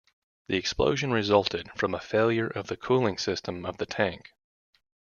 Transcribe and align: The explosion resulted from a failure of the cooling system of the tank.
The 0.47 0.57
explosion 0.57 1.11
resulted 1.11 1.69
from 1.77 1.93
a 1.93 1.99
failure 1.99 2.47
of 2.47 2.65
the 2.65 2.75
cooling 2.75 3.19
system 3.19 3.67
of 3.67 3.77
the 3.77 3.85
tank. 3.85 4.33